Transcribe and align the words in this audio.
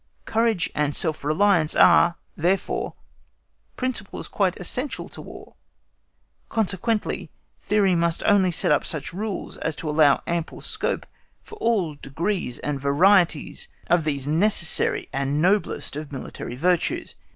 Courage 0.25 0.67
and 0.73 0.95
self 0.95 1.23
reliance 1.23 1.75
are, 1.75 2.15
therefore, 2.35 2.95
principles 3.77 4.27
quite 4.27 4.57
essential 4.57 5.07
to 5.07 5.21
War; 5.21 5.53
consequently, 6.49 7.29
theory 7.59 7.93
must 7.93 8.23
only 8.23 8.49
set 8.49 8.71
up 8.71 8.83
such 8.83 9.13
rules 9.13 9.57
as 9.57 9.79
allow 9.83 10.23
ample 10.25 10.59
scope 10.59 11.05
for 11.43 11.53
all 11.59 11.93
degrees 11.93 12.57
and 12.57 12.81
varieties 12.81 13.67
of 13.91 14.03
these 14.03 14.25
necessary 14.25 15.07
and 15.13 15.39
noblest 15.39 15.95
of 15.95 16.11
military 16.11 16.55
virtues. 16.55 17.13